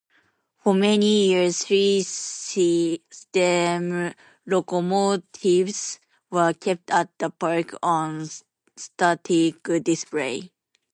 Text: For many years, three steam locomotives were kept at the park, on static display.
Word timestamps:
For 0.63 0.73
many 0.73 1.27
years, 1.27 1.59
three 1.59 2.01
steam 2.01 3.03
locomotives 4.47 5.99
were 6.31 6.53
kept 6.53 6.89
at 6.89 7.15
the 7.19 7.29
park, 7.29 7.75
on 7.83 8.27
static 8.75 9.61
display. 9.83 10.49